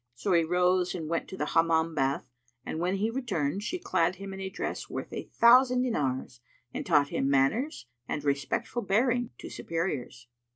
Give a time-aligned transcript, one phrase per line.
[0.15, 2.25] So he rose and went to the Hammam bath,
[2.65, 6.39] and when he returned, she clad him in a dress worth a thousand dinars
[6.73, 10.27] and taught him manners and respectful bearing to superiors.